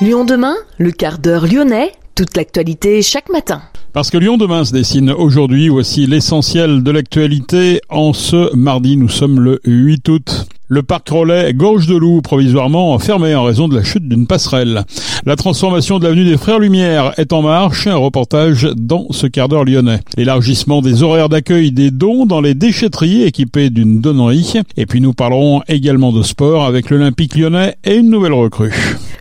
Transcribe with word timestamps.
demain, 0.00 0.54
le 0.78 0.92
quart 0.92 1.18
d'heure 1.18 1.46
lyonnais, 1.46 1.92
toute 2.14 2.36
l'actualité 2.36 3.02
chaque 3.02 3.28
matin. 3.28 3.60
Parce 3.92 4.10
que 4.10 4.16
Lyon 4.16 4.38
demain 4.38 4.64
se 4.64 4.72
dessine 4.72 5.10
aujourd'hui, 5.10 5.68
voici 5.68 6.06
l'essentiel 6.06 6.82
de 6.82 6.90
l'actualité. 6.90 7.80
En 7.90 8.12
ce 8.12 8.54
mardi, 8.56 8.96
nous 8.96 9.08
sommes 9.10 9.40
le 9.40 9.60
8 9.64 10.08
août. 10.08 10.46
Le 10.72 10.84
parc 10.84 11.08
relais 11.08 11.52
Gorge 11.52 11.88
de 11.88 11.96
Loup, 11.96 12.22
provisoirement 12.22 12.96
fermé 13.00 13.34
en 13.34 13.42
raison 13.42 13.66
de 13.66 13.74
la 13.74 13.82
chute 13.82 14.08
d'une 14.08 14.28
passerelle. 14.28 14.84
La 15.26 15.34
transformation 15.34 15.98
de 15.98 16.04
l'avenue 16.04 16.24
des 16.24 16.36
Frères 16.36 16.60
Lumière 16.60 17.12
est 17.16 17.32
en 17.32 17.42
marche. 17.42 17.88
Un 17.88 17.96
reportage 17.96 18.68
dans 18.76 19.08
ce 19.10 19.26
quart 19.26 19.48
d'heure 19.48 19.64
lyonnais. 19.64 19.98
L'élargissement 20.16 20.80
des 20.80 21.02
horaires 21.02 21.28
d'accueil 21.28 21.72
des 21.72 21.90
dons 21.90 22.24
dans 22.24 22.40
les 22.40 22.54
déchetteries 22.54 23.24
équipées 23.24 23.70
d'une 23.70 24.00
donnerie. 24.00 24.60
Et 24.76 24.86
puis 24.86 25.00
nous 25.00 25.12
parlerons 25.12 25.62
également 25.66 26.12
de 26.12 26.22
sport 26.22 26.64
avec 26.64 26.88
l'Olympique 26.90 27.34
lyonnais 27.34 27.74
et 27.82 27.96
une 27.96 28.08
nouvelle 28.08 28.34
recrue. 28.34 28.72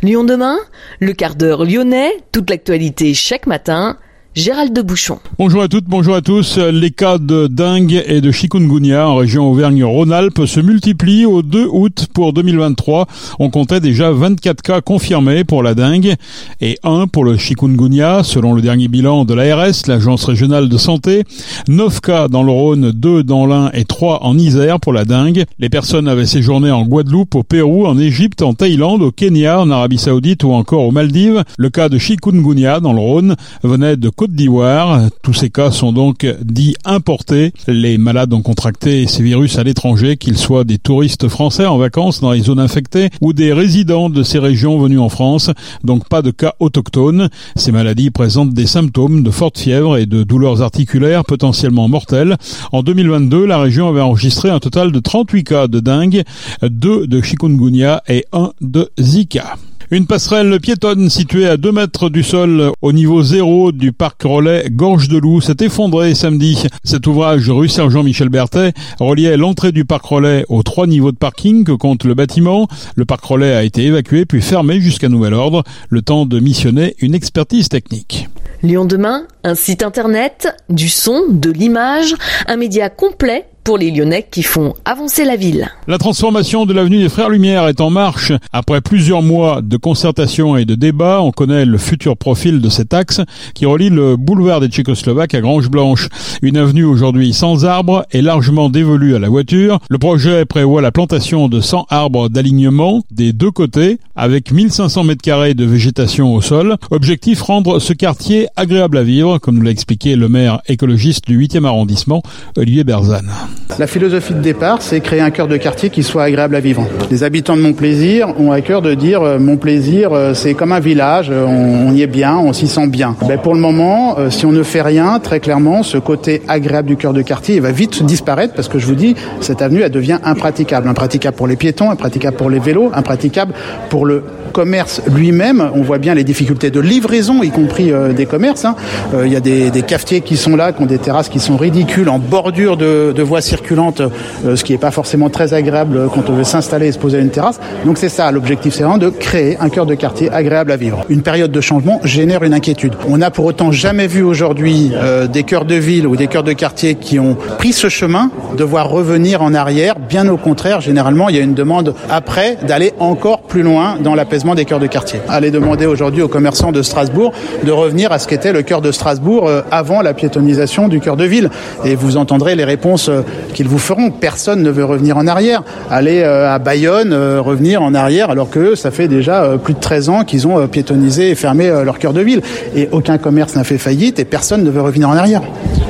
Lyon 0.03 0.25
demain, 0.25 0.57
le 0.99 1.13
quart 1.13 1.33
d'heure 1.33 1.65
lyonnais, 1.65 2.11
toute 2.31 2.51
l'actualité 2.51 3.15
chaque 3.15 3.47
matin 3.47 3.97
Gérald 4.35 4.73
de 4.73 4.83
Bouchon. 4.83 5.17
Bonjour 5.39 5.63
à 5.63 5.67
toutes, 5.67 5.85
bonjour 5.85 6.13
à 6.13 6.21
tous. 6.21 6.59
Les 6.59 6.91
cas 6.91 7.17
de 7.17 7.47
dengue 7.47 8.03
et 8.05 8.21
de 8.21 8.31
chikungunya 8.31 9.09
en 9.09 9.15
région 9.15 9.49
Auvergne-Rhône-Alpes 9.49 10.45
se 10.45 10.59
multiplient 10.59 11.25
au 11.25 11.41
2 11.41 11.65
août 11.65 12.05
pour 12.13 12.31
2023. 12.31 13.07
On 13.39 13.49
comptait 13.49 13.79
déjà 13.79 14.11
24 14.11 14.61
cas 14.61 14.81
confirmés 14.81 15.43
pour 15.43 15.63
la 15.63 15.73
dengue 15.73 16.13
et 16.61 16.77
1 16.83 17.07
pour 17.07 17.25
le 17.25 17.37
chikungunya 17.37 18.21
selon 18.23 18.53
le 18.53 18.61
dernier 18.61 18.87
bilan 18.87 19.25
de 19.25 19.33
l'ARS, 19.33 19.87
l'agence 19.87 20.25
régionale 20.25 20.69
de 20.69 20.77
santé. 20.77 21.23
9 21.67 21.99
cas 21.99 22.27
dans 22.27 22.43
le 22.43 22.51
Rhône, 22.51 22.91
2 22.91 23.23
dans 23.23 23.47
l'Ain 23.47 23.71
et 23.73 23.83
3 23.83 24.23
en 24.23 24.37
Isère 24.37 24.79
pour 24.79 24.93
la 24.93 25.05
dengue. 25.05 25.45
Les 25.57 25.69
personnes 25.69 26.07
avaient 26.07 26.27
séjourné 26.27 26.69
en 26.69 26.83
Guadeloupe, 26.83 27.33
au 27.33 27.41
Pérou, 27.41 27.87
en 27.87 27.97
Égypte, 27.97 28.43
en 28.43 28.53
Thaïlande, 28.53 29.01
au 29.01 29.11
Kenya, 29.11 29.59
en 29.59 29.71
Arabie 29.71 29.97
Saoudite 29.97 30.43
ou 30.43 30.51
encore 30.51 30.85
aux 30.85 30.91
Maldives. 30.91 31.43
Le 31.57 31.69
cas 31.71 31.89
de 31.89 31.97
chikungunya 31.97 32.79
dans 32.79 32.93
le 32.93 33.01
Rhône 33.01 33.35
venait 33.63 33.97
de 33.97 34.09
Côte 34.19 34.33
d'Ivoire. 34.33 35.07
Tous 35.23 35.33
ces 35.33 35.49
cas 35.49 35.71
sont 35.71 35.93
donc 35.93 36.27
dits 36.43 36.75
importés. 36.83 37.53
Les 37.69 37.97
malades 37.97 38.33
ont 38.33 38.41
contracté 38.41 39.07
ces 39.07 39.23
virus 39.23 39.57
à 39.57 39.63
l'étranger, 39.63 40.17
qu'ils 40.17 40.37
soient 40.37 40.65
des 40.65 40.77
touristes 40.77 41.29
français 41.29 41.65
en 41.65 41.77
vacances 41.77 42.19
dans 42.19 42.33
les 42.33 42.41
zones 42.41 42.59
infectées 42.59 43.11
ou 43.21 43.31
des 43.31 43.53
résidents 43.53 44.09
de 44.09 44.21
ces 44.21 44.37
régions 44.37 44.77
venus 44.77 44.99
en 44.99 45.07
France. 45.07 45.51
Donc 45.85 46.09
pas 46.09 46.21
de 46.21 46.31
cas 46.31 46.55
autochtones. 46.59 47.29
Ces 47.55 47.71
maladies 47.71 48.09
présentent 48.09 48.53
des 48.53 48.65
symptômes 48.65 49.23
de 49.23 49.31
forte 49.31 49.57
fièvre 49.57 49.95
et 49.95 50.05
de 50.05 50.23
douleurs 50.23 50.61
articulaires 50.63 51.23
potentiellement 51.23 51.87
mortelles. 51.87 52.35
En 52.73 52.83
2022, 52.83 53.45
la 53.45 53.59
région 53.59 53.87
avait 53.87 54.01
enregistré 54.01 54.49
un 54.49 54.59
total 54.59 54.91
de 54.91 54.99
38 54.99 55.43
cas 55.45 55.67
de 55.69 55.79
dengue, 55.79 56.23
2 56.61 57.07
de 57.07 57.21
chikungunya 57.21 58.03
et 58.09 58.25
1 58.33 58.51
de 58.59 58.89
Zika. 58.99 59.55
Une 59.91 60.05
passerelle 60.05 60.59
piétonne 60.59 61.09
située 61.09 61.49
à 61.49 61.57
2 61.57 61.71
mètres 61.71 62.09
du 62.09 62.21
sol 62.21 62.71
au 62.83 62.93
niveau 62.93 63.23
zéro 63.23 63.71
du 63.71 63.91
parc 63.91 64.21
relais 64.21 64.67
Gorge 64.69 65.07
de 65.07 65.17
Loup 65.17 65.41
s'est 65.41 65.55
effondrée 65.61 66.13
samedi. 66.13 66.63
Cet 66.83 67.07
ouvrage 67.07 67.49
rue 67.49 67.69
Sergent-Michel 67.69 68.29
Berthet 68.29 68.73
reliait 68.99 69.35
l'entrée 69.35 69.71
du 69.71 69.85
parc 69.85 70.05
relais 70.05 70.45
aux 70.47 70.61
trois 70.61 70.85
niveaux 70.85 71.11
de 71.11 71.17
parking 71.17 71.63
que 71.63 71.71
compte 71.71 72.03
le 72.03 72.13
bâtiment. 72.13 72.67
Le 72.95 73.05
parc 73.05 73.25
relais 73.25 73.55
a 73.55 73.63
été 73.63 73.83
évacué 73.83 74.27
puis 74.27 74.43
fermé 74.43 74.79
jusqu'à 74.79 75.09
nouvel 75.09 75.33
ordre, 75.33 75.63
le 75.89 76.03
temps 76.03 76.27
de 76.27 76.39
missionner 76.39 76.95
une 76.99 77.15
expertise 77.15 77.67
technique. 77.67 78.29
Lyon 78.61 78.85
demain, 78.85 79.23
un 79.43 79.55
site 79.55 79.81
internet, 79.81 80.55
du 80.69 80.87
son, 80.87 81.29
de 81.29 81.49
l'image, 81.49 82.13
un 82.45 82.57
média 82.57 82.91
complet 82.91 83.47
pour 83.63 83.77
les 83.77 83.91
Lyonnais 83.91 84.27
qui 84.29 84.43
font 84.43 84.73
avancer 84.85 85.25
la 85.25 85.35
ville. 85.35 85.69
La 85.87 85.97
transformation 85.97 86.65
de 86.65 86.73
l'avenue 86.73 86.99
des 86.99 87.09
Frères 87.09 87.29
Lumière 87.29 87.67
est 87.67 87.81
en 87.81 87.89
marche. 87.89 88.31
Après 88.51 88.81
plusieurs 88.81 89.21
mois 89.21 89.61
de 89.61 89.77
concertation 89.77 90.55
et 90.57 90.65
de 90.65 90.75
débats, 90.75 91.21
on 91.21 91.31
connaît 91.31 91.65
le 91.65 91.77
futur 91.77 92.17
profil 92.17 92.61
de 92.61 92.69
cet 92.69 92.93
axe 92.93 93.21
qui 93.53 93.65
relie 93.65 93.89
le 93.89 94.17
boulevard 94.17 94.59
des 94.59 94.67
Tchécoslovaques 94.67 95.33
à 95.33 95.41
Grange 95.41 95.69
Blanche. 95.69 96.09
Une 96.41 96.57
avenue 96.57 96.85
aujourd'hui 96.85 97.33
sans 97.33 97.65
arbres 97.65 98.05
et 98.11 98.21
largement 98.21 98.69
dévolue 98.69 99.15
à 99.15 99.19
la 99.19 99.29
voiture. 99.29 99.79
Le 99.89 99.97
projet 99.97 100.45
prévoit 100.45 100.81
la 100.81 100.91
plantation 100.91 101.47
de 101.47 101.59
100 101.59 101.87
arbres 101.89 102.29
d'alignement 102.29 103.03
des 103.11 103.33
deux 103.33 103.51
côtés 103.51 103.99
avec 104.15 104.51
1500 104.51 105.03
mètres 105.03 105.21
carrés 105.21 105.53
de 105.53 105.65
végétation 105.65 106.33
au 106.33 106.41
sol. 106.41 106.77
Objectif 106.91 107.41
rendre 107.41 107.79
ce 107.79 107.93
quartier 107.93 108.47
agréable 108.55 108.97
à 108.97 109.03
vivre, 109.03 109.37
comme 109.37 109.55
nous 109.55 109.61
l'a 109.61 109.71
expliqué 109.71 110.15
le 110.15 110.29
maire 110.29 110.61
écologiste 110.67 111.27
du 111.27 111.39
8e 111.39 111.65
arrondissement, 111.65 112.21
Olivier 112.57 112.83
Berzane. 112.83 113.31
La 113.79 113.87
philosophie 113.87 114.33
de 114.33 114.41
départ, 114.41 114.81
c'est 114.81 114.99
créer 114.99 115.21
un 115.21 115.29
cœur 115.29 115.47
de 115.47 115.55
quartier 115.55 115.89
qui 115.89 116.03
soit 116.03 116.23
agréable 116.23 116.55
à 116.57 116.59
vivre. 116.59 116.85
Les 117.11 117.23
habitants 117.23 117.55
de 117.55 117.61
Montplaisir 117.61 118.33
ont 118.37 118.51
à 118.51 118.59
cœur 118.59 118.81
de 118.81 118.93
dire 118.93 119.21
euh, 119.21 119.39
Montplaisir, 119.39 120.11
euh, 120.11 120.33
c'est 120.33 120.53
comme 120.53 120.73
un 120.73 120.81
village, 120.81 121.29
euh, 121.31 121.45
on, 121.45 121.93
y 121.93 122.01
est 122.01 122.07
bien, 122.07 122.37
on 122.37 122.51
s'y 122.51 122.67
sent 122.67 122.87
bien. 122.87 123.15
Ben, 123.25 123.37
pour 123.37 123.53
le 123.53 123.61
moment, 123.61 124.17
si 124.31 124.45
on 124.45 124.51
ne 124.51 124.63
fait 124.63 124.81
rien, 124.81 125.19
très 125.19 125.39
clairement, 125.39 125.81
ce 125.83 125.97
côté 125.97 126.41
agréable 126.49 126.89
du 126.89 126.97
cœur 126.97 127.13
de 127.13 127.21
quartier 127.21 127.59
va 127.61 127.71
vite 127.71 128.03
disparaître 128.03 128.53
parce 128.53 128.67
que 128.67 128.79
je 128.79 128.85
vous 128.85 128.95
dis, 128.95 129.15
cette 129.39 129.61
avenue, 129.61 129.81
elle 129.81 129.91
devient 129.91 130.19
impraticable. 130.25 130.89
Impraticable 130.89 131.37
pour 131.37 131.47
les 131.47 131.55
piétons, 131.55 131.89
impraticable 131.89 132.35
pour 132.35 132.49
les 132.49 132.59
vélos, 132.59 132.91
impraticable 132.93 133.53
pour 133.89 134.05
le 134.05 134.23
commerce 134.51 135.01
lui-même. 135.09 135.69
On 135.73 135.83
voit 135.83 135.99
bien 135.99 136.15
les 136.15 136.25
difficultés 136.25 136.69
de 136.69 136.81
livraison, 136.81 137.43
y 137.43 137.49
compris 137.49 137.93
des 138.15 138.25
commerces. 138.25 138.65
Hein. 138.65 138.75
Il 139.23 139.31
y 139.31 139.35
a 139.35 139.39
des, 139.39 139.71
cafetiers 139.87 140.21
qui 140.21 140.37
sont 140.37 140.55
là, 140.55 140.73
qui 140.73 140.81
ont 140.81 140.87
des 140.87 140.97
terrasses 140.97 141.29
qui 141.29 141.39
sont 141.39 141.55
ridicules, 141.55 142.09
en 142.09 142.19
bordure 142.19 142.75
de, 142.75 143.13
de 143.15 143.23
voies 143.23 143.38
circulante, 143.41 144.01
euh, 144.01 144.55
ce 144.55 144.63
qui 144.63 144.71
n'est 144.71 144.77
pas 144.77 144.91
forcément 144.91 145.29
très 145.29 145.53
agréable 145.53 146.09
quand 146.13 146.29
on 146.29 146.33
veut 146.33 146.43
s'installer 146.43 146.87
et 146.87 146.91
se 146.91 146.99
poser 146.99 147.17
à 147.17 147.21
une 147.21 147.29
terrasse. 147.29 147.59
Donc 147.85 147.97
c'est 147.97 148.09
ça 148.09 148.31
l'objectif, 148.31 148.73
c'est 148.73 148.83
vraiment 148.83 148.97
de 148.97 149.09
créer 149.09 149.57
un 149.59 149.69
cœur 149.69 149.85
de 149.85 149.95
quartier 149.95 150.29
agréable 150.31 150.71
à 150.71 150.77
vivre. 150.77 151.05
Une 151.09 151.21
période 151.21 151.51
de 151.51 151.61
changement 151.61 151.99
génère 152.03 152.43
une 152.43 152.53
inquiétude. 152.53 152.93
On 153.07 153.17
n'a 153.17 153.31
pour 153.31 153.45
autant 153.45 153.71
jamais 153.71 154.07
vu 154.07 154.23
aujourd'hui 154.23 154.91
euh, 154.93 155.27
des 155.27 155.43
cœurs 155.43 155.65
de 155.65 155.75
ville 155.75 156.07
ou 156.07 156.15
des 156.15 156.27
cœurs 156.27 156.43
de 156.43 156.53
quartier 156.53 156.95
qui 156.95 157.19
ont 157.19 157.35
pris 157.57 157.73
ce 157.73 157.89
chemin 157.89 158.31
devoir 158.57 158.89
revenir 158.89 159.41
en 159.41 159.53
arrière. 159.53 159.95
Bien 159.97 160.27
au 160.29 160.37
contraire, 160.37 160.81
généralement, 160.81 161.29
il 161.29 161.35
y 161.35 161.39
a 161.39 161.43
une 161.43 161.53
demande 161.53 161.93
après 162.09 162.57
d'aller 162.67 162.93
encore 162.99 163.41
plus 163.41 163.63
loin 163.63 163.97
dans 164.01 164.15
l'apaisement 164.15 164.55
des 164.55 164.65
cœurs 164.65 164.79
de 164.79 164.87
quartier. 164.87 165.19
Allez 165.27 165.51
demander 165.51 165.85
aujourd'hui 165.85 166.21
aux 166.21 166.27
commerçants 166.27 166.71
de 166.71 166.81
Strasbourg 166.81 167.31
de 167.63 167.71
revenir 167.71 168.11
à 168.11 168.19
ce 168.19 168.27
qu'était 168.27 168.53
le 168.53 168.61
cœur 168.61 168.81
de 168.81 168.91
Strasbourg 168.91 169.47
euh, 169.47 169.61
avant 169.71 170.01
la 170.01 170.13
piétonisation 170.13 170.87
du 170.87 170.99
cœur 170.99 171.17
de 171.17 171.25
ville. 171.25 171.49
Et 171.85 171.95
vous 171.95 172.17
entendrez 172.17 172.55
les 172.55 172.65
réponses 172.65 173.09
qu'ils 173.53 173.67
vous 173.67 173.79
feront. 173.79 174.11
Personne 174.11 174.61
ne 174.61 174.69
veut 174.69 174.85
revenir 174.85 175.17
en 175.17 175.27
arrière. 175.27 175.63
Aller 175.89 176.21
euh, 176.21 176.53
à 176.53 176.59
Bayonne, 176.59 177.13
euh, 177.13 177.41
revenir 177.41 177.81
en 177.81 177.93
arrière, 177.93 178.29
alors 178.29 178.49
que 178.49 178.75
ça 178.75 178.91
fait 178.91 179.07
déjà 179.07 179.43
euh, 179.43 179.57
plus 179.57 179.73
de 179.73 179.79
13 179.79 180.09
ans 180.09 180.23
qu'ils 180.23 180.47
ont 180.47 180.67
piétonnisé 180.67 181.29
et 181.29 181.35
fermé 181.35 181.69
leur 181.83 181.99
cœur 181.99 182.13
de 182.13 182.21
ville. 182.21 182.41
Et 182.75 182.89
aucun 182.91 183.17
commerce 183.17 183.55
n'a 183.55 183.63
fait 183.63 183.77
faillite 183.77 184.19
et 184.19 184.25
personne 184.25 184.63
ne 184.63 184.69
veut 184.69 184.81
revenir 184.81 185.09
en 185.09 185.15
arrière. 185.15 185.41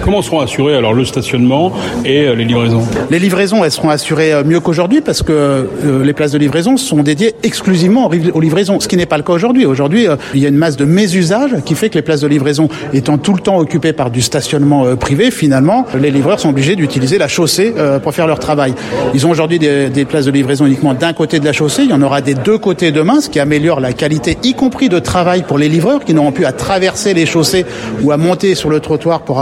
Comment 0.04 0.22
seront 0.22 0.40
assurés 0.40 0.76
alors 0.76 0.94
le 0.94 1.06
stationnement 1.06 1.72
et 2.06 2.34
les 2.36 2.46
livraisons? 2.46 2.84
Les 3.10 3.20
livraisons, 3.20 3.64
elles 3.64 3.72
seront 3.72 3.90
assurées 3.90 4.44
mieux 4.44 4.60
qu'aujourd'hui 4.60 5.02
parce 5.02 5.24
que 5.24 5.68
les 6.04 6.14
places 6.14 6.32
de 6.32 6.38
livraison 6.38 6.78
sont 6.78 7.04
dédiées 7.04 7.36
exclusivement 7.44 8.10
aux 8.34 8.42
livraisons, 8.42 8.80
ce 8.80 8.88
qui 8.88 8.98
n'est 8.98 9.06
pas 9.06 9.18
le 9.18 9.24
cas 9.24 9.34
aujourd'hui. 9.34 9.66
Aujourd'hui, 9.66 10.08
il 10.34 10.40
y 10.40 10.46
a 10.46 10.50
une 10.50 10.56
masse 10.56 10.78
de 10.78 10.86
mésusage 10.86 11.52
qui 11.66 11.76
fait 11.76 11.90
que 11.90 11.96
les 11.96 12.02
places 12.02 12.22
de 12.22 12.28
livraison 12.28 12.70
étant 12.94 13.18
tout 13.18 13.34
le 13.34 13.40
temps 13.40 13.58
occupées 13.58 13.94
par 13.94 14.12
du 14.12 14.22
stationnement 14.22 14.96
privé, 14.96 15.32
finalement, 15.32 15.86
les 16.00 16.12
livreurs 16.12 16.40
sont 16.40 16.50
obligés 16.50 16.76
d'utiliser 16.76 17.18
la 17.18 17.28
chaussée 17.28 17.74
euh, 17.78 18.00
pour 18.00 18.14
faire 18.14 18.28
leur 18.28 18.40
travail. 18.40 18.74
Ils 19.14 19.26
ont 19.26 19.32
aujourd'hui 19.32 19.60
des, 19.60 19.90
des, 19.90 20.06
places 20.06 20.26
de 20.26 20.32
livraison 20.32 20.66
uniquement 20.66 20.94
d'un 20.94 21.14
côté 21.14 21.40
de 21.40 21.46
la 21.46 21.54
chaussée. 21.54 21.84
Il 21.84 21.90
y 21.90 21.94
en 21.94 22.02
aura 22.02 22.22
des 22.22 22.34
deux 22.34 22.58
côtés 22.58 22.92
demain, 22.92 23.22
ce 23.22 23.30
qui 23.30 23.40
améliore 23.40 23.80
la 23.80 23.94
qualité, 23.94 24.38
y 24.44 24.54
compris 24.54 24.90
de 24.90 25.00
travail 25.00 25.44
pour 25.44 25.58
les 25.58 25.70
livreurs 25.70 26.04
qui 26.04 26.14
n'auront 26.14 26.32
plus 26.32 26.46
à 26.46 26.52
traverser 26.52 27.14
les 27.14 27.26
chaussées 27.26 27.66
ou 28.02 28.12
à 28.12 28.18
monter 28.18 28.56
sur 28.56 28.70
le 28.70 28.80
trottoir 28.80 29.22
pour 29.22 29.40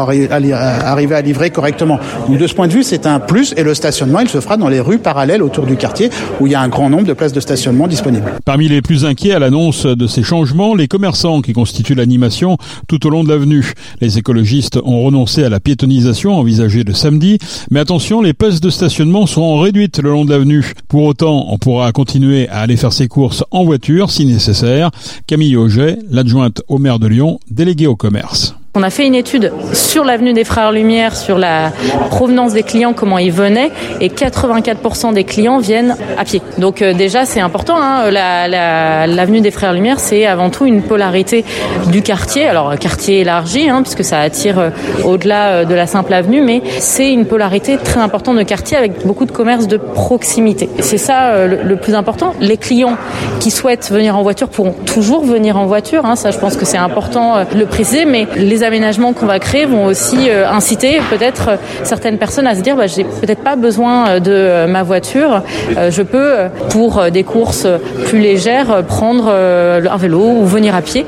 arriver 0.54 1.16
à 1.16 1.22
livrer 1.22 1.50
correctement. 1.50 2.00
De 2.30 2.48
ce 2.48 2.54
point 2.54 2.68
de 2.68 2.74
vue, 2.74 2.84
c'est 2.84 3.06
un 3.06 3.20
plus 3.20 3.54
et 3.58 3.64
le 3.64 3.74
stationnement, 3.74 4.20
il 4.20 4.30
se 4.30 4.40
fera 4.40 4.58
dans 4.58 4.70
les 4.70 4.80
rues 4.80 5.00
parallèles 5.00 5.44
autour 5.44 5.66
du 5.66 5.76
quartier 5.76 6.10
où 6.40 6.48
il 6.48 6.54
y 6.54 6.56
a 6.56 6.62
un 6.62 6.68
grand 6.68 6.90
nombre 6.90 7.06
de 7.06 7.14
places 7.14 7.34
de 7.34 7.40
stationnement 7.40 7.88
disponibles. 7.88 8.34
Parmi 8.46 8.68
les 8.68 8.82
plus 8.82 9.06
inquiets 9.06 9.34
à 9.34 9.40
l'annonce 9.40 9.86
de 9.86 10.08
ces 10.08 10.24
changements, 10.24 10.76
les 10.76 10.88
commerçants 10.88 11.42
qui 11.42 11.54
constituent 11.54 11.96
l'animation 11.96 12.58
tout 12.88 13.06
au 13.06 13.10
long 13.10 13.24
de 13.24 13.30
l'avenue. 13.30 13.74
Les 14.02 14.18
écologistes 14.18 14.80
ont 14.84 15.04
renoncé 15.04 15.44
à 15.44 15.50
la 15.50 15.60
piétonisation 15.60 16.38
envisagée 16.38 16.84
le 16.84 16.94
samedi, 16.94 17.38
mais 17.72 17.80
attention, 17.80 18.22
les 18.22 18.34
places 18.34 18.62
de 18.62 18.70
stationnement 18.70 19.26
seront 19.26 19.60
réduites 19.60 20.00
le 20.00 20.12
long 20.12 20.26
de 20.26 20.32
l'avenue. 20.32 20.74
Pour 20.88 21.04
autant, 21.04 21.46
on 21.50 21.58
pourra 21.58 21.92
continuer 21.92 22.48
à 22.50 22.60
aller 22.60 22.78
faire 22.78 22.94
ses 22.94 23.08
courses 23.08 23.44
en 23.52 23.64
voiture 23.64 24.12
si 24.12 24.26
nécessaire. 24.26 24.92
Camille 25.26 25.58
Auget, 25.58 25.98
l'adjointe 26.10 26.62
au 26.68 26.78
maire 26.78 27.00
de 27.00 27.08
Lyon, 27.08 27.40
déléguée 27.50 27.88
au 27.88 27.96
commerce. 27.96 28.56
On 28.78 28.84
a 28.84 28.92
fait 28.92 29.08
une 29.08 29.16
étude 29.16 29.52
sur 29.74 30.04
l'avenue 30.04 30.34
des 30.34 30.44
Frères 30.44 30.72
Lumière, 30.72 31.16
sur 31.16 31.40
la 31.40 31.72
provenance 32.12 32.54
des 32.54 32.62
clients, 32.62 32.94
comment 32.94 33.18
ils 33.18 33.32
venaient, 33.32 33.72
et 34.02 34.10
84% 34.10 35.16
des 35.16 35.24
clients 35.24 35.58
viennent 35.58 35.96
à 36.16 36.24
pied. 36.24 36.44
Donc 36.60 36.84
euh, 36.84 36.94
déjà, 36.94 37.26
c'est 37.26 37.40
important. 37.40 37.82
Hein, 37.82 38.12
l'avenue 38.12 39.42
des 39.42 39.50
Frères 39.50 39.74
Lumière, 39.74 40.00
c'est 40.00 40.28
avant 40.28 40.52
tout 40.52 40.68
une 40.68 40.84
polarité 40.84 41.44
du 41.88 42.04
quartier. 42.04 42.48
Alors 42.48 42.78
quartier 42.78 43.22
élargi, 43.22 43.68
hein, 43.68 43.82
puisque 43.82 44.04
ça 44.04 44.20
attire 44.20 44.60
euh, 44.60 44.70
au-delà 45.04 45.48
euh, 45.48 45.66
de 45.66 45.74
la 45.74 45.88
simple 45.88 46.14
avenue, 46.14 46.44
mais 46.44 46.62
c'est 46.78 47.12
une 47.12 47.26
polarité 47.26 47.78
très 47.78 48.00
importante 48.00 48.38
de 48.38 48.44
quartier 48.44 48.78
avec 48.78 49.08
beaucoup 49.08 49.26
de 49.26 49.32
commerces 49.32 49.68
de 49.68 49.78
proximité. 49.78 50.70
C'est 50.82 51.00
ça 51.00 51.48
le, 51.48 51.76
plus 51.78 51.96
important. 51.96 52.36
Les 52.42 52.58
clients 52.58 52.96
qui 53.40 53.50
souhaitent 53.50 53.90
venir 53.92 54.16
en 54.16 54.22
voiture 54.22 54.50
pourront 54.50 54.76
toujours 54.86 55.26
venir 55.26 55.58
en 55.58 55.66
voiture. 55.66 56.06
Hein, 56.06 56.16
ça, 56.16 56.30
je 56.30 56.38
pense 56.38 56.56
que 56.56 56.66
c'est 56.66 56.78
important 56.78 57.44
de 57.44 57.58
le 57.58 57.66
préciser, 57.66 58.06
mais 58.06 58.28
les 58.36 58.67
aménagements 58.68 59.14
qu'on 59.14 59.26
va 59.26 59.40
créer 59.40 59.66
vont 59.66 59.86
aussi 59.86 60.30
euh, 60.30 60.48
inciter 60.48 61.00
peut-être 61.10 61.50
euh, 61.50 61.56
certaines 61.84 62.18
personnes 62.18 62.48
à 62.48 62.56
se 62.56 62.62
dire 62.62 62.76
bah, 62.76 62.88
j'ai 62.88 63.04
peut-être 63.04 63.44
pas 63.44 63.56
besoin 63.56 64.08
euh, 64.08 64.20
de 64.20 64.70
ma 64.70 64.84
voiture, 64.84 65.42
je 65.90 66.02
peux 66.02 66.34
pour 66.70 67.10
des 67.12 67.24
courses 67.24 67.68
plus 68.06 68.20
légères 68.20 68.84
prendre 68.84 69.30
un 69.30 69.98
vélo 69.98 70.20
ou 70.20 70.46
venir 70.46 70.76
à 70.76 70.82
pied 70.82 71.06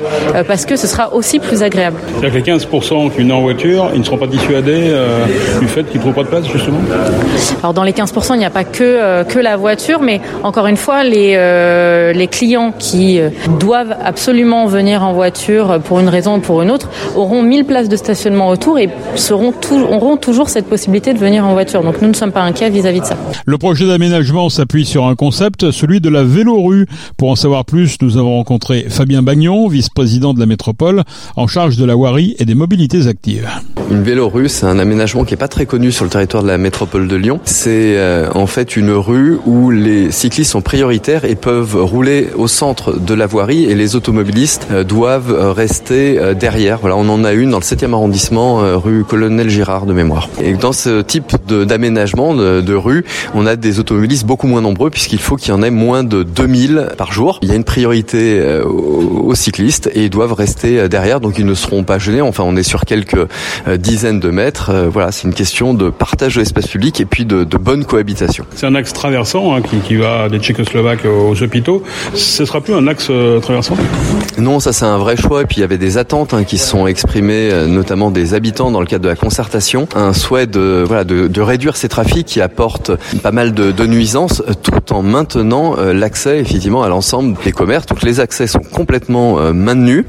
parce 0.47 0.65
que 0.65 0.75
ce 0.75 0.87
sera 0.87 1.13
aussi 1.13 1.39
plus 1.39 1.63
agréable. 1.63 1.97
C'est-à-dire 2.19 2.43
que 2.43 2.49
les 2.49 2.57
15% 2.57 3.11
qui 3.11 3.17
viennent 3.17 3.31
en 3.31 3.41
voiture, 3.41 3.89
ils 3.93 3.99
ne 3.99 4.03
seront 4.05 4.17
pas 4.17 4.27
dissuadés 4.27 4.93
du 5.59 5.67
fait 5.67 5.83
qu'ils 5.83 5.97
ne 5.97 6.01
trouvent 6.01 6.13
pas 6.13 6.23
de 6.23 6.27
place 6.27 6.45
justement? 6.47 6.79
Alors 7.61 7.73
dans 7.73 7.83
les 7.83 7.91
15%, 7.91 8.35
il 8.35 8.39
n'y 8.39 8.45
a 8.45 8.49
pas 8.49 8.63
que, 8.63 9.23
que 9.23 9.39
la 9.39 9.57
voiture, 9.57 10.01
mais 10.01 10.21
encore 10.43 10.67
une 10.67 10.77
fois, 10.77 11.03
les, 11.03 12.13
les 12.13 12.27
clients 12.27 12.73
qui 12.77 13.19
doivent 13.59 13.95
absolument 14.03 14.65
venir 14.65 15.03
en 15.03 15.13
voiture 15.13 15.79
pour 15.83 15.99
une 15.99 16.09
raison 16.09 16.37
ou 16.37 16.39
pour 16.39 16.61
une 16.61 16.71
autre 16.71 16.89
auront 17.15 17.38
1000 17.43 17.65
places 17.65 17.89
de 17.89 17.95
stationnement 17.95 18.49
autour 18.49 18.79
et 18.79 18.89
seront 19.15 19.53
auront 19.71 20.17
toujours 20.17 20.49
cette 20.49 20.65
possibilité 20.65 21.13
de 21.13 21.19
venir 21.19 21.45
en 21.45 21.53
voiture. 21.53 21.83
Donc 21.83 22.01
nous 22.01 22.07
ne 22.07 22.13
sommes 22.13 22.31
pas 22.31 22.41
inquiets 22.41 22.69
vis-à-vis 22.69 23.01
de 23.01 23.05
ça. 23.05 23.17
Le 23.45 23.57
projet 23.57 23.87
d'aménagement 23.87 24.49
s'appuie 24.49 24.85
sur 24.85 25.05
un 25.05 25.15
concept, 25.15 25.71
celui 25.71 26.01
de 26.01 26.09
la 26.09 26.23
vélorue. 26.23 26.87
Pour 27.17 27.29
en 27.29 27.35
savoir 27.35 27.65
plus, 27.65 27.97
nous 28.01 28.17
avons 28.17 28.35
rencontré 28.35 28.85
Fabien 28.89 29.21
Bagnon, 29.21 29.67
vice-président 29.67 30.33
de 30.33 30.39
la 30.39 30.45
métropole, 30.45 31.03
en 31.35 31.47
charge 31.47 31.77
de 31.77 31.85
la 31.85 31.95
voirie 31.95 32.35
et 32.39 32.45
des 32.45 32.55
mobilités 32.55 33.07
actives. 33.07 33.47
Une 33.91 34.03
vélorue, 34.03 34.49
c'est 34.49 34.65
un 34.65 34.79
aménagement 34.79 35.23
qui 35.23 35.33
est 35.33 35.37
pas 35.37 35.47
très 35.47 35.65
connu 35.65 35.91
sur 35.91 36.03
le 36.03 36.11
territoire 36.11 36.43
de 36.43 36.47
la 36.47 36.57
métropole 36.57 37.07
de 37.07 37.15
Lyon. 37.15 37.39
C'est 37.43 37.97
euh, 37.97 38.29
en 38.35 38.47
fait 38.47 38.77
une 38.77 38.91
rue 38.91 39.39
où 39.45 39.71
les 39.71 40.11
cyclistes 40.11 40.51
sont 40.51 40.61
prioritaires 40.61 41.25
et 41.25 41.35
peuvent 41.35 41.75
rouler 41.75 42.27
au 42.35 42.47
centre 42.47 42.99
de 42.99 43.13
la 43.13 43.25
voirie 43.25 43.65
et 43.65 43.75
les 43.75 43.95
automobilistes 43.95 44.67
euh, 44.71 44.83
doivent 44.83 45.31
euh, 45.31 45.51
rester 45.51 46.19
derrière. 46.35 46.79
Voilà, 46.79 46.95
on 46.97 47.09
en 47.09 47.23
a 47.23 47.28
une 47.33 47.51
dans 47.51 47.59
le 47.59 47.63
7e 47.63 47.93
arrondissement, 47.93 48.77
rue 48.77 49.03
Colonel 49.03 49.49
Girard 49.49 49.85
de 49.85 49.93
mémoire. 49.93 50.29
Et 50.41 50.53
dans 50.53 50.73
ce 50.73 51.01
type 51.01 51.35
d'aménagement 51.47 52.33
de, 52.33 52.61
de, 52.61 52.73
rue, 52.73 53.05
on 53.33 53.45
a 53.45 53.55
des 53.55 53.79
automobilistes 53.79 54.25
beaucoup 54.25 54.47
moins 54.47 54.61
nombreux 54.61 54.89
puisqu'il 54.89 55.19
faut 55.19 55.35
qu'il 55.35 55.49
y 55.49 55.51
en 55.51 55.63
ait 55.63 55.71
moins 55.71 56.03
de 56.03 56.23
2000 56.23 56.89
par 56.97 57.11
jour. 57.11 57.39
Il 57.41 57.49
y 57.49 57.51
a 57.51 57.55
une 57.55 57.63
priorité 57.63 58.41
aux, 58.63 59.35
cyclistes 59.35 59.89
et 59.93 60.05
ils 60.05 60.09
doivent 60.09 60.33
rester 60.33 60.89
derrière, 60.89 61.19
donc 61.19 61.37
ils 61.37 61.45
ne 61.45 61.53
seront 61.53 61.83
pas 61.83 61.99
gênés. 61.99 62.21
Enfin, 62.21 62.43
on 62.45 62.55
est 62.55 62.63
sur 62.63 62.85
quelques 62.85 63.27
dizaines 63.77 64.19
de 64.19 64.29
mètres. 64.29 64.69
Euh, 64.69 64.89
voilà, 64.89 65.11
c'est 65.11 65.27
une 65.27 65.33
question 65.33 65.73
de 65.73 65.89
partage 65.89 66.35
de 66.35 66.39
l'espace 66.39 66.67
public 66.67 66.99
et 67.01 67.05
puis 67.05 67.25
de, 67.25 67.43
de 67.43 67.57
bonne 67.57 67.85
cohabitation. 67.85 68.45
C'est 68.55 68.65
un 68.65 68.75
axe 68.75 68.93
traversant 68.93 69.55
hein, 69.55 69.61
qui, 69.61 69.77
qui, 69.79 69.95
va 69.95 70.29
des 70.29 70.39
Tchécoslovaques 70.39 71.05
aux 71.05 71.41
hôpitaux. 71.41 71.83
Ce 72.13 72.45
sera 72.45 72.61
plus 72.61 72.73
un 72.73 72.87
axe 72.87 73.07
euh, 73.09 73.39
traversant? 73.39 73.75
Non, 74.37 74.59
ça 74.59 74.73
c'est 74.73 74.85
un 74.85 74.97
vrai 74.97 75.17
choix. 75.17 75.41
Et 75.41 75.45
puis 75.45 75.57
il 75.57 75.61
y 75.61 75.63
avait 75.63 75.77
des 75.77 75.97
attentes 75.97 76.33
hein, 76.33 76.43
qui 76.43 76.57
sont 76.57 76.87
exprimées, 76.87 77.18
euh, 77.21 77.67
notamment 77.67 78.11
des 78.11 78.33
habitants 78.33 78.71
dans 78.71 78.79
le 78.79 78.85
cadre 78.85 79.03
de 79.03 79.09
la 79.09 79.15
concertation. 79.15 79.87
Un 79.95 80.13
souhait 80.13 80.47
de, 80.47 80.83
voilà, 80.85 81.03
de, 81.03 81.27
de 81.27 81.41
réduire 81.41 81.75
ces 81.75 81.89
trafics 81.89 82.25
qui 82.25 82.41
apportent 82.41 82.91
pas 83.21 83.31
mal 83.31 83.53
de, 83.53 83.71
de 83.71 83.85
nuisances, 83.85 84.43
tout 84.63 84.93
en 84.93 85.01
maintenant 85.01 85.75
l'accès 85.93 86.39
effectivement 86.39 86.83
à 86.83 86.89
l'ensemble 86.89 87.35
des 87.43 87.51
commerces. 87.51 87.85
Donc 87.85 88.03
les 88.03 88.19
accès 88.19 88.47
sont 88.47 88.59
complètement 88.59 89.37
maintenus, 89.53 90.05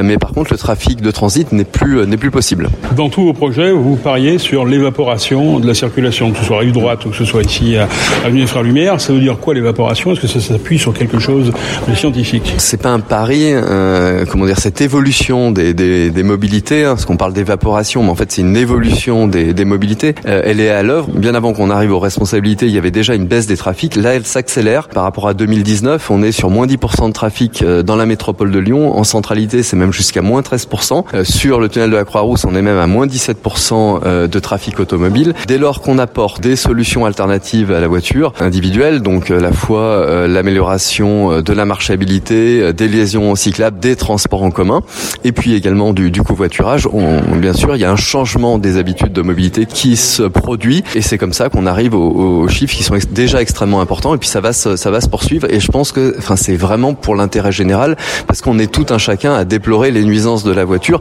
mais 0.00 0.18
par 0.18 0.32
contre 0.32 0.52
le 0.52 0.58
trafic 0.58 1.00
de 1.00 1.10
transit 1.10 1.52
n'est 1.52 1.64
plus 1.64 2.06
n'est 2.06 2.16
plus 2.16 2.30
possible. 2.30 2.68
Dans 2.96 3.08
tous 3.08 3.24
vos 3.24 3.32
projets, 3.32 3.72
vous 3.72 3.96
pariez 3.96 4.38
sur 4.38 4.64
l'évaporation 4.64 5.58
de 5.60 5.66
la 5.66 5.74
circulation, 5.74 6.32
que 6.32 6.38
ce 6.38 6.44
soit 6.44 6.58
rive 6.58 6.72
droite 6.72 7.04
ou 7.04 7.10
que 7.10 7.16
ce 7.16 7.24
soit 7.24 7.42
ici 7.42 7.76
à 7.76 7.88
Avenue 8.24 8.40
des 8.40 8.46
Frères 8.46 8.62
Lumière. 8.62 9.00
Ça 9.00 9.12
veut 9.12 9.20
dire 9.20 9.38
quoi 9.38 9.54
l'évaporation? 9.54 10.12
Est-ce 10.12 10.20
que 10.20 10.26
ça 10.26 10.40
s'appuie 10.40 10.78
sur 10.78 10.94
quelque 10.94 11.18
chose 11.18 11.52
de 11.88 11.94
scientifique? 11.94 12.54
C'est 12.58 12.80
pas 12.80 12.90
un 12.90 13.00
pari, 13.00 13.50
euh, 13.52 14.24
comment 14.30 14.46
dire, 14.46 14.58
cette 14.58 14.80
évolution 14.80 15.50
des, 15.50 15.74
des, 15.74 16.10
des 16.10 16.22
mobilités, 16.22 16.53
hein, 16.54 16.90
parce 16.90 17.04
qu'on 17.04 17.16
parle 17.16 17.32
d'évaporation, 17.32 18.02
mais 18.02 18.10
en 18.10 18.14
fait 18.14 18.30
c'est 18.30 18.42
une 18.42 18.56
évolution 18.56 19.26
des, 19.26 19.54
des 19.54 19.64
mobilités. 19.64 20.14
Euh, 20.26 20.42
elle 20.44 20.60
est 20.60 20.70
à 20.70 20.82
l'œuvre. 20.82 21.08
Bien 21.10 21.34
avant 21.34 21.52
qu'on 21.52 21.70
arrive 21.70 21.92
aux 21.92 21.98
responsabilités, 21.98 22.66
il 22.66 22.72
y 22.72 22.78
avait 22.78 22.90
déjà 22.90 23.14
une 23.14 23.26
baisse 23.26 23.46
des 23.46 23.56
trafics. 23.56 23.96
Là, 23.96 24.14
elle 24.14 24.26
s'accélère. 24.26 24.88
Par 24.88 25.02
rapport 25.02 25.28
à 25.28 25.34
2019, 25.34 26.10
on 26.10 26.22
est 26.22 26.32
sur 26.32 26.50
moins 26.50 26.66
10% 26.66 27.08
de 27.08 27.12
trafic 27.12 27.62
euh, 27.62 27.82
dans 27.82 27.96
la 27.96 28.06
métropole 28.06 28.50
de 28.50 28.58
Lyon. 28.58 28.96
En 28.96 29.04
centralité, 29.04 29.62
c'est 29.62 29.76
même 29.76 29.92
jusqu'à 29.92 30.22
moins 30.22 30.42
13%. 30.42 31.04
Euh, 31.14 31.24
sur 31.24 31.60
le 31.60 31.68
tunnel 31.68 31.90
de 31.90 31.96
la 31.96 32.04
Croix-Rousse, 32.04 32.44
on 32.44 32.54
est 32.54 32.62
même 32.62 32.78
à 32.78 32.86
moins 32.86 33.06
17% 33.06 34.00
euh, 34.04 34.28
de 34.28 34.38
trafic 34.38 34.78
automobile. 34.80 35.34
Dès 35.46 35.58
lors 35.58 35.80
qu'on 35.80 35.98
apporte 35.98 36.40
des 36.40 36.56
solutions 36.56 37.04
alternatives 37.06 37.72
à 37.72 37.80
la 37.80 37.88
voiture 37.88 38.32
individuelle, 38.40 39.00
donc 39.00 39.30
euh, 39.30 39.40
la 39.40 39.52
fois 39.52 40.26
l'amélioration 40.26 41.40
de 41.40 41.52
la 41.52 41.64
marchabilité, 41.64 42.72
des 42.72 42.88
liaisons 42.88 43.34
cyclables, 43.34 43.78
des 43.78 43.96
transports 43.96 44.42
en 44.42 44.50
commun, 44.50 44.82
et 45.24 45.32
puis 45.32 45.54
également 45.54 45.92
du, 45.92 46.10
du 46.10 46.22
on, 46.92 47.36
bien 47.36 47.52
sûr, 47.52 47.76
il 47.76 47.80
y 47.80 47.84
a 47.84 47.92
un 47.92 47.96
changement 47.96 48.58
des 48.58 48.76
habitudes 48.76 49.12
de 49.12 49.22
mobilité 49.22 49.66
qui 49.66 49.96
se 49.96 50.22
produit, 50.22 50.84
et 50.94 51.02
c'est 51.02 51.18
comme 51.18 51.32
ça 51.32 51.48
qu'on 51.48 51.66
arrive 51.66 51.94
aux, 51.94 52.42
aux, 52.42 52.48
chiffres 52.48 52.74
qui 52.74 52.82
sont 52.82 52.96
déjà 53.10 53.40
extrêmement 53.40 53.80
importants, 53.80 54.14
et 54.14 54.18
puis 54.18 54.28
ça 54.28 54.40
va 54.40 54.52
se, 54.52 54.76
ça 54.76 54.90
va 54.90 55.00
se 55.00 55.08
poursuivre, 55.08 55.50
et 55.50 55.60
je 55.60 55.68
pense 55.70 55.92
que 55.92 56.14
enfin, 56.18 56.36
c'est 56.36 56.56
vraiment 56.56 56.94
pour 56.94 57.14
l'intérêt 57.14 57.52
général, 57.52 57.96
parce 58.26 58.40
qu'on 58.40 58.58
est 58.58 58.70
tout 58.70 58.86
un 58.90 58.98
chacun 58.98 59.34
à 59.34 59.44
déplorer 59.44 59.90
les 59.90 60.04
nuisances 60.04 60.44
de 60.44 60.52
la 60.52 60.64
voiture 60.64 61.00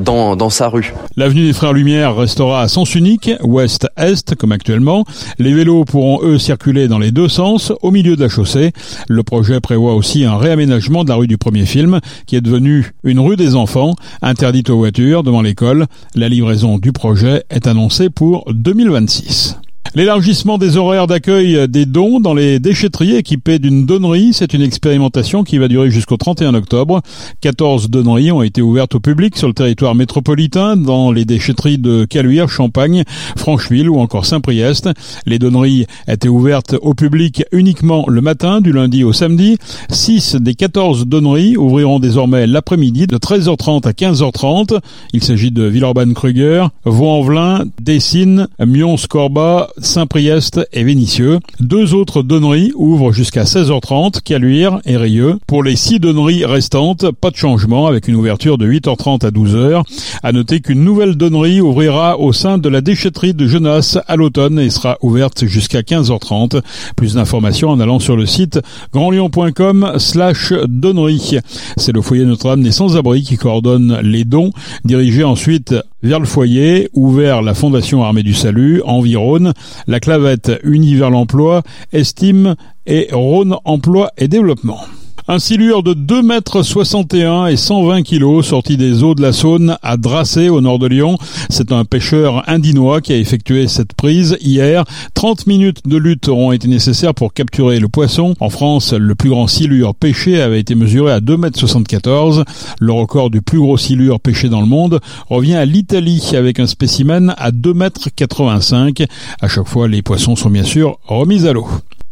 dans, 0.00 0.36
dans 0.36 0.50
sa 0.50 0.68
rue. 0.68 0.92
L'avenue 1.16 1.46
des 1.46 1.52
Frères 1.52 1.72
Lumière 1.72 2.16
restera 2.16 2.62
à 2.62 2.68
sens 2.68 2.94
unique, 2.94 3.30
ouest-est 3.42 4.34
comme 4.34 4.52
actuellement. 4.52 5.04
Les 5.38 5.52
vélos 5.52 5.84
pourront 5.84 6.20
eux 6.22 6.38
circuler 6.38 6.88
dans 6.88 6.98
les 6.98 7.10
deux 7.10 7.28
sens, 7.28 7.72
au 7.82 7.90
milieu 7.90 8.16
de 8.16 8.20
la 8.20 8.28
chaussée. 8.28 8.72
Le 9.08 9.22
projet 9.22 9.60
prévoit 9.60 9.94
aussi 9.94 10.24
un 10.24 10.36
réaménagement 10.36 11.04
de 11.04 11.08
la 11.08 11.16
rue 11.16 11.26
du 11.26 11.38
premier 11.38 11.66
film, 11.66 12.00
qui 12.26 12.36
est 12.36 12.40
devenue 12.40 12.92
une 13.04 13.20
rue 13.20 13.36
des 13.36 13.54
enfants, 13.54 13.94
interdite 14.22 14.70
aux 14.70 14.83
devant 15.22 15.42
l'école. 15.42 15.86
La 16.14 16.28
livraison 16.28 16.78
du 16.78 16.92
projet 16.92 17.44
est 17.50 17.66
annoncée 17.66 18.10
pour 18.10 18.44
2026. 18.52 19.58
L'élargissement 19.96 20.58
des 20.58 20.76
horaires 20.76 21.06
d'accueil 21.06 21.68
des 21.68 21.86
dons 21.86 22.18
dans 22.18 22.34
les 22.34 22.58
déchetteries 22.58 23.14
équipées 23.14 23.60
d'une 23.60 23.86
donnerie, 23.86 24.32
c'est 24.32 24.52
une 24.52 24.62
expérimentation 24.62 25.44
qui 25.44 25.56
va 25.58 25.68
durer 25.68 25.88
jusqu'au 25.88 26.16
31 26.16 26.54
octobre. 26.54 27.00
14 27.42 27.90
donneries 27.90 28.32
ont 28.32 28.42
été 28.42 28.60
ouvertes 28.60 28.96
au 28.96 29.00
public 29.00 29.36
sur 29.36 29.46
le 29.46 29.54
territoire 29.54 29.94
métropolitain 29.94 30.76
dans 30.76 31.12
les 31.12 31.24
déchetteries 31.24 31.78
de 31.78 32.06
Caluire, 32.06 32.48
Champagne, 32.48 33.04
Francheville 33.36 33.88
ou 33.88 34.00
encore 34.00 34.26
Saint-Priest. 34.26 34.90
Les 35.26 35.38
donneries 35.38 35.86
étaient 36.08 36.26
ouvertes 36.26 36.74
au 36.82 36.94
public 36.94 37.44
uniquement 37.52 38.04
le 38.08 38.20
matin, 38.20 38.60
du 38.60 38.72
lundi 38.72 39.04
au 39.04 39.12
samedi. 39.12 39.58
6 39.90 40.34
des 40.36 40.56
14 40.56 41.06
donneries 41.06 41.56
ouvriront 41.56 42.00
désormais 42.00 42.48
l'après-midi 42.48 43.06
de 43.06 43.16
13h30 43.16 43.86
à 43.86 43.92
15h30. 43.92 44.80
Il 45.12 45.22
s'agit 45.22 45.52
de 45.52 45.62
Villeurbanne-Kruger, 45.62 46.66
Vaux-en-Velin, 46.84 47.66
Dessines, 47.80 48.48
Mions-Corba, 48.58 49.68
Saint-Priest 49.78 50.60
et 50.72 50.84
Vénissieux. 50.84 51.40
Deux 51.60 51.94
autres 51.94 52.22
donneries 52.22 52.72
ouvrent 52.74 53.12
jusqu'à 53.12 53.44
16h30, 53.44 54.22
Caluire 54.22 54.80
et 54.84 54.96
Rieux. 54.96 55.38
Pour 55.46 55.62
les 55.62 55.76
six 55.76 56.00
donneries 56.00 56.44
restantes, 56.44 57.10
pas 57.10 57.30
de 57.30 57.36
changement 57.36 57.86
avec 57.86 58.08
une 58.08 58.14
ouverture 58.14 58.58
de 58.58 58.66
8h30 58.66 59.26
à 59.26 59.30
12h. 59.30 59.82
À 60.22 60.32
noter 60.32 60.60
qu'une 60.60 60.84
nouvelle 60.84 61.16
donnerie 61.16 61.60
ouvrira 61.60 62.18
au 62.18 62.32
sein 62.32 62.58
de 62.58 62.68
la 62.68 62.80
déchetterie 62.80 63.34
de 63.34 63.46
Genasse 63.46 63.98
à 64.06 64.16
l'automne 64.16 64.58
et 64.58 64.70
sera 64.70 64.98
ouverte 65.02 65.44
jusqu'à 65.46 65.80
15h30. 65.80 66.60
Plus 66.96 67.14
d'informations 67.14 67.70
en 67.70 67.80
allant 67.80 67.98
sur 67.98 68.16
le 68.16 68.26
site 68.26 68.60
grandlyon.com 68.92 69.94
slash 69.98 70.52
donnerie. 70.68 71.38
C'est 71.76 71.92
le 71.92 72.02
foyer 72.02 72.24
Notre-Dame 72.24 72.62
des 72.62 72.72
Sans-Abri 72.72 73.22
qui 73.22 73.36
coordonne 73.36 74.00
les 74.02 74.24
dons, 74.24 74.50
dirigé 74.84 75.24
ensuite 75.24 75.74
vers 76.04 76.20
le 76.20 76.26
foyer 76.26 76.90
ou 76.92 77.10
vers 77.10 77.40
la 77.40 77.54
Fondation 77.54 78.04
Armée 78.04 78.22
du 78.22 78.34
Salut, 78.34 78.82
environ 78.84 79.52
la 79.86 80.00
clavette 80.00 80.52
Unie 80.62 80.94
vers 80.94 81.10
l'emploi, 81.10 81.62
Estime 81.92 82.56
et 82.86 83.08
Rhône 83.10 83.56
Emploi 83.64 84.10
et 84.18 84.28
Développement. 84.28 84.80
Un 85.26 85.38
silure 85.38 85.82
de 85.82 85.94
2 85.94 86.20
mètres 86.20 86.62
61 86.62 87.46
et 87.46 87.56
120 87.56 88.02
kilos 88.02 88.46
sorti 88.46 88.76
des 88.76 89.02
eaux 89.02 89.14
de 89.14 89.22
la 89.22 89.32
Saône 89.32 89.78
à 89.82 89.96
Dracé 89.96 90.50
au 90.50 90.60
nord 90.60 90.78
de 90.78 90.86
Lyon. 90.86 91.16
C'est 91.48 91.72
un 91.72 91.86
pêcheur 91.86 92.46
indinois 92.46 93.00
qui 93.00 93.14
a 93.14 93.16
effectué 93.16 93.66
cette 93.66 93.94
prise 93.94 94.36
hier. 94.42 94.84
30 95.14 95.46
minutes 95.46 95.88
de 95.88 95.96
lutte 95.96 96.28
auront 96.28 96.52
été 96.52 96.68
nécessaires 96.68 97.14
pour 97.14 97.32
capturer 97.32 97.80
le 97.80 97.88
poisson. 97.88 98.34
En 98.38 98.50
France, 98.50 98.92
le 98.92 99.14
plus 99.14 99.30
grand 99.30 99.46
silure 99.46 99.94
pêché 99.94 100.42
avait 100.42 100.60
été 100.60 100.74
mesuré 100.74 101.10
à 101.10 101.20
2 101.20 101.38
mètres 101.38 101.58
74. 101.58 102.44
Le 102.78 102.92
record 102.92 103.30
du 103.30 103.40
plus 103.40 103.60
gros 103.60 103.78
silure 103.78 104.20
pêché 104.20 104.50
dans 104.50 104.60
le 104.60 104.66
monde 104.66 105.00
revient 105.30 105.54
à 105.54 105.64
l'Italie 105.64 106.32
avec 106.34 106.60
un 106.60 106.66
spécimen 106.66 107.34
à 107.38 107.50
2 107.50 107.72
mètres 107.72 108.10
85. 108.14 109.04
À 109.40 109.48
chaque 109.48 109.68
fois, 109.68 109.88
les 109.88 110.02
poissons 110.02 110.36
sont 110.36 110.50
bien 110.50 110.64
sûr 110.64 110.98
remis 111.06 111.46
à 111.46 111.54
l'eau. 111.54 111.66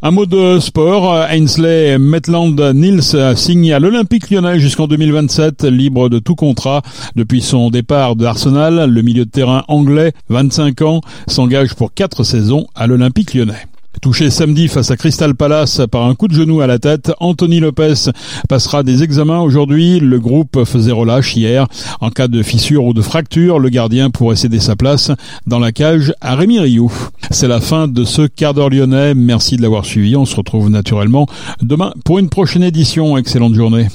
Un 0.05 0.11
mot 0.11 0.27
de 0.27 0.59
sport, 0.59 1.15
Ainsley 1.31 1.97
Maitland 1.97 2.61
Niels 2.75 3.37
signe 3.37 3.73
à 3.73 3.79
l'Olympique 3.79 4.31
lyonnais 4.31 4.59
jusqu'en 4.59 4.89
2027, 4.89 5.63
libre 5.63 6.09
de 6.09 6.19
tout 6.19 6.35
contrat. 6.35 6.83
Depuis 7.15 7.41
son 7.41 7.71
départ 7.71 8.17
de 8.17 8.25
Arsenal, 8.25 8.91
le 8.91 9.03
milieu 9.03 9.25
de 9.25 9.31
terrain 9.31 9.63
anglais, 9.69 10.13
25 10.29 10.83
ans, 10.83 11.03
s'engage 11.29 11.75
pour 11.75 11.95
4 11.95 12.25
saisons 12.25 12.67
à 12.75 12.89
l'Olympique 12.89 13.33
lyonnais. 13.33 13.69
Touché 14.01 14.31
samedi 14.31 14.69
face 14.69 14.91
à 14.91 14.97
Crystal 14.97 15.35
Palace 15.35 15.83
par 15.91 16.07
un 16.07 16.15
coup 16.15 16.27
de 16.27 16.35
genou 16.35 16.61
à 16.61 16.67
la 16.67 16.79
tête, 16.79 17.13
Anthony 17.21 17.61
Lopez 17.61 18.11
passera 18.49 18.83
des 18.83 19.03
examens 19.03 19.41
aujourd'hui. 19.41 20.01
Le 20.01 20.19
groupe 20.19 20.65
faisait 20.65 20.93
relâche 20.93 21.37
hier. 21.37 21.67
En 22.01 22.11
cas 22.11 22.27
de 22.27 22.43
fissure 22.43 22.85
ou 22.85 22.95
de 22.95 23.03
fracture, 23.03 23.59
le 23.59 23.69
gardien 23.69 24.11
pourrait 24.11 24.37
céder 24.37 24.61
sa 24.61 24.77
place 24.77 25.13
dans 25.47 25.59
la 25.59 25.73
cage 25.73 26.15
à 26.21 26.35
Rémi 26.35 26.59
Rioux. 26.59 26.93
C'est 27.31 27.49
la 27.49 27.61
fin 27.61 27.87
de 27.87 28.05
ce 28.05 28.23
quart 28.23 28.55
d'heure 28.55 28.71
lyonnais. 28.71 29.15
Merci 29.15 29.57
de 29.57 29.63
l'avoir 29.63 29.85
suivi. 29.85 30.17
On 30.17 30.25
se 30.25 30.37
retrouve 30.37 30.71
naturellement 30.71 31.27
demain 31.61 31.93
pour 32.05 32.19
une 32.19 32.29
prochaine 32.29 32.63
édition. 32.63 33.17
Excellente 33.17 33.55
journée. 33.55 33.89